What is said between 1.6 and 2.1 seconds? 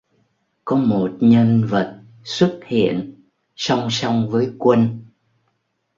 vật